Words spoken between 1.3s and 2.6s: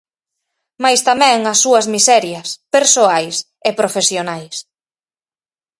as súas miserias,